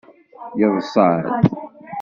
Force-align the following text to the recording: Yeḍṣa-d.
Yeḍṣa-d. 0.59 1.23